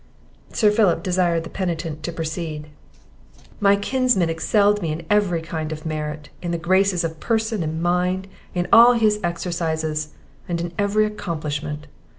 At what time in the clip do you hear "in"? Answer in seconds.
4.91-5.05, 6.41-6.49, 8.55-8.67, 10.59-10.73